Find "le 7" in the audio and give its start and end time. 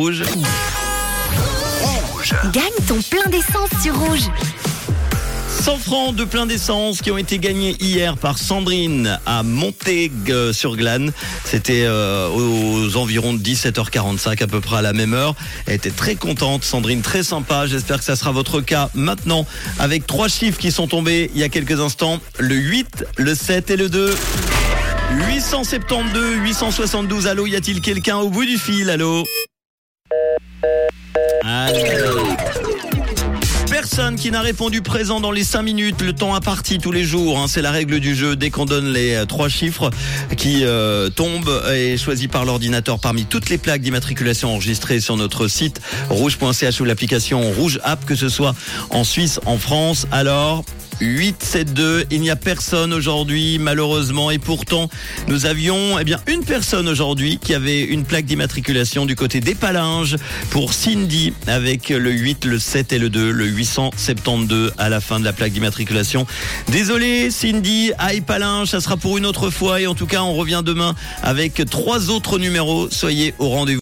23.16-23.72, 62.44-62.92